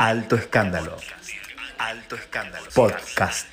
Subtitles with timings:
[0.00, 0.96] Alto Escándalo.
[1.76, 2.64] Alto Escándalo.
[2.74, 3.46] Podcast.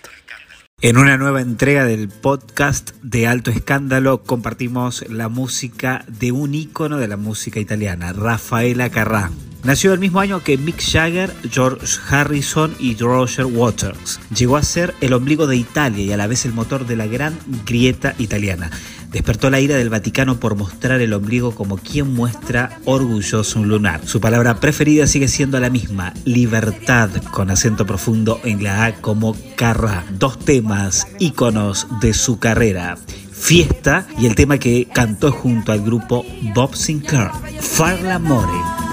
[0.79, 6.99] En una nueva entrega del podcast de Alto Escándalo compartimos la música de un ícono
[6.99, 9.29] de la música italiana, Rafaela Carrà.
[9.63, 14.19] Nació el mismo año que Mick Jagger, George Harrison y Roger Waters.
[14.35, 17.07] Llegó a ser el ombligo de Italia y a la vez el motor de la
[17.07, 18.71] gran grieta italiana.
[19.11, 24.01] Despertó la ira del Vaticano por mostrar el ombligo como quien muestra orgulloso un lunar.
[24.05, 29.35] Su palabra preferida sigue siendo la misma, libertad, con acento profundo en la A como
[29.55, 30.05] Carra.
[30.11, 32.97] Dos temas íconos de su carrera.
[33.31, 38.86] Fiesta y el tema que cantó junto al grupo Bob Sinclair, Far l'amore.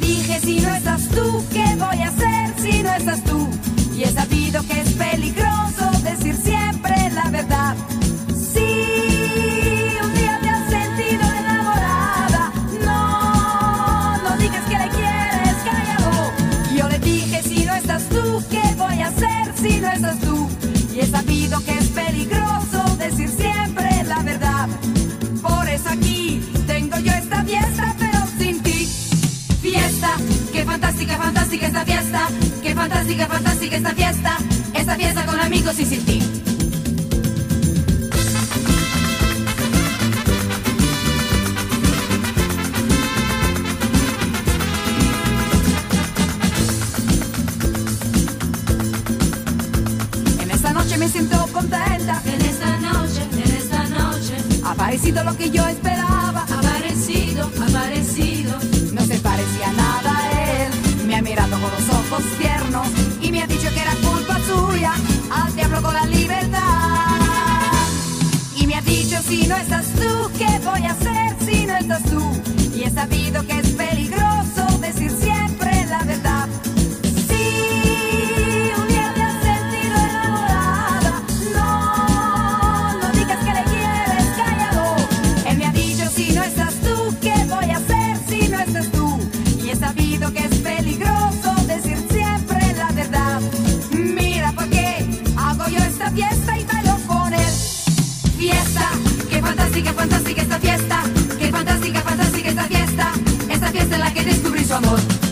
[0.00, 3.48] Dije, si no estás tú, ¿qué voy a hacer si no estás tú?
[3.94, 7.76] Y he sabido que es peligroso decir siempre la verdad.
[31.80, 32.28] Esta fiesta.
[32.62, 34.36] Qué fantástica, fantástica esta fiesta.
[34.74, 36.22] Esta fiesta con amigos y sin ti.
[50.40, 52.22] En esta noche me siento contenta.
[52.26, 56.42] En esta noche, en esta noche, Ha parecido lo que yo esperaba.
[56.42, 58.29] aparecido, aparecido.
[61.30, 62.88] Mirado con los ojos tiernos
[63.22, 64.92] y me ha dicho que era culpa suya.
[65.30, 66.60] Al diablo con la libertad.
[68.56, 72.02] Y me ha dicho si no estás tú, ¿qué voy a hacer si no estás
[72.04, 72.20] tú?
[72.74, 73.49] Y he sabido que
[104.00, 105.29] la que descubrí su amor.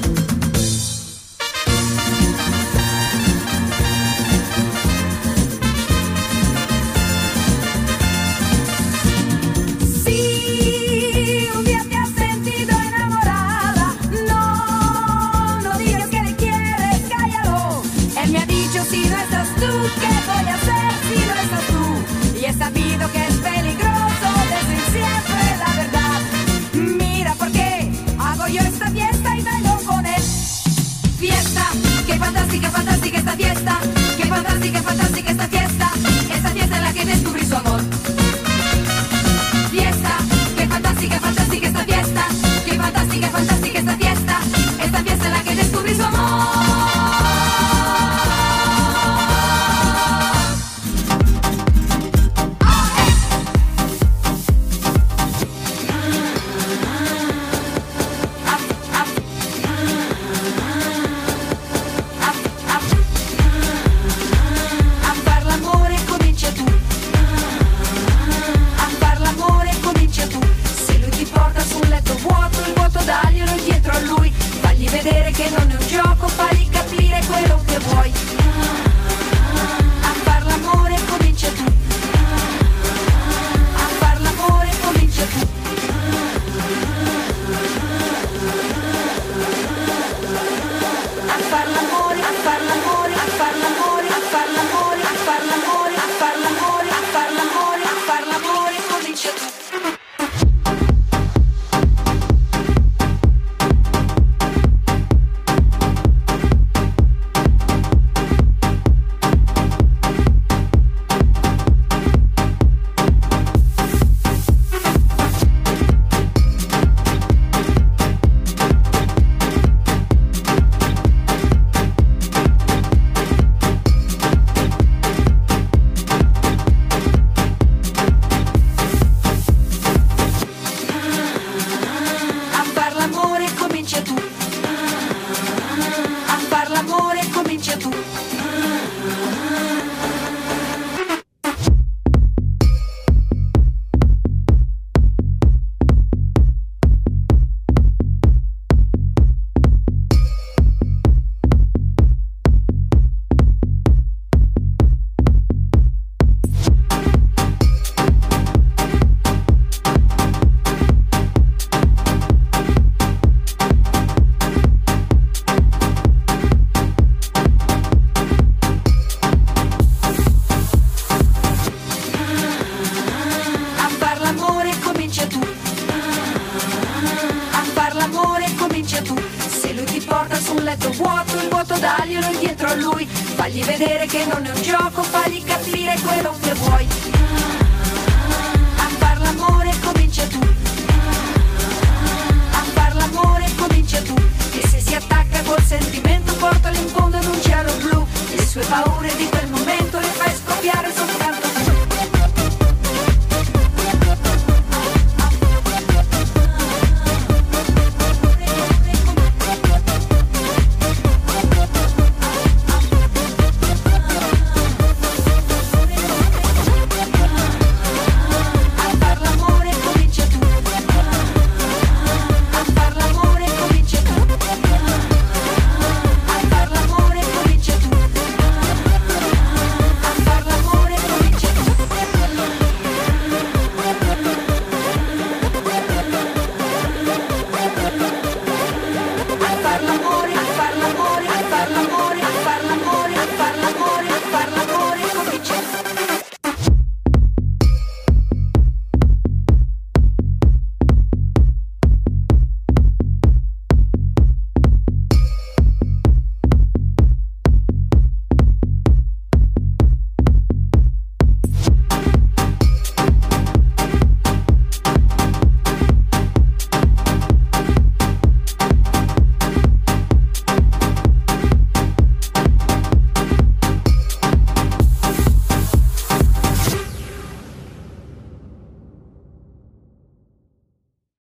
[180.79, 183.07] Letto vuoto, il vuoto daglielo indietro a lui.
[183.07, 187.18] Fagli vedere che non è un gioco, fagli capire quello che vuoi.